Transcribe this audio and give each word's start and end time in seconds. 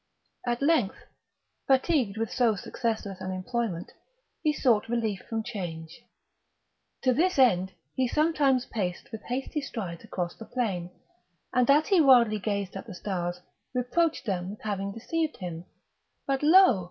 At 0.47 0.63
length, 0.63 0.97
fatigued 1.67 2.17
with 2.17 2.31
so 2.33 2.55
successless 2.55 3.21
an 3.21 3.29
employment, 3.29 3.91
he 4.41 4.51
sought 4.51 4.89
relief 4.89 5.19
from 5.29 5.43
change. 5.43 6.01
To 7.03 7.13
this 7.13 7.37
end 7.37 7.73
he 7.93 8.07
sometimes 8.07 8.65
paced 8.65 9.11
with 9.11 9.21
hasty 9.21 9.61
strides 9.61 10.03
across 10.03 10.33
the 10.35 10.45
plain, 10.45 10.89
and, 11.53 11.69
as 11.69 11.89
he 11.89 12.01
wildly 12.01 12.39
gazed 12.39 12.75
at 12.75 12.87
the 12.87 12.95
stars, 12.95 13.41
reproached 13.75 14.25
them 14.25 14.49
with 14.49 14.61
having 14.61 14.91
deceived 14.91 15.37
him; 15.37 15.65
but, 16.25 16.41
lo! 16.41 16.79